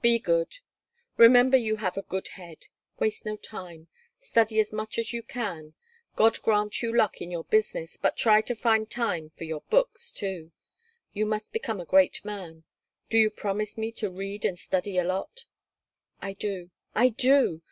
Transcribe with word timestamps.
Be 0.00 0.20
good. 0.20 0.58
Remember 1.16 1.56
you 1.56 1.74
have 1.78 1.96
a 1.96 2.02
good 2.02 2.28
head. 2.38 2.66
Waste 3.00 3.24
no 3.24 3.34
time. 3.36 3.88
Study 4.20 4.60
as 4.60 4.72
much 4.72 4.96
as 4.96 5.12
you 5.12 5.24
can. 5.24 5.74
God 6.14 6.40
grant 6.42 6.82
you 6.82 6.96
luck 6.96 7.20
in 7.20 7.32
your 7.32 7.42
business, 7.42 7.96
but 8.00 8.16
try 8.16 8.42
to 8.42 8.54
find 8.54 8.88
time 8.88 9.32
for 9.36 9.42
your 9.42 9.62
books, 9.70 10.12
too. 10.12 10.52
You 11.12 11.26
must 11.26 11.52
become 11.52 11.80
a 11.80 11.84
great 11.84 12.24
man. 12.24 12.62
Do 13.10 13.18
you 13.18 13.28
promise 13.28 13.76
me 13.76 13.90
to 13.98 14.08
read 14.08 14.44
and 14.44 14.56
study 14.56 14.98
a 14.98 15.04
lot?" 15.04 15.46
"I 16.20 16.34
do. 16.34 16.70
I 16.94 17.08
do. 17.08 17.60